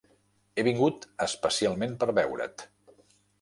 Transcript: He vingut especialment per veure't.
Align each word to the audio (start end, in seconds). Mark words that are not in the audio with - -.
He 0.55 0.63
vingut 0.67 1.05
especialment 1.25 1.95
per 2.05 2.09
veure't. 2.21 2.67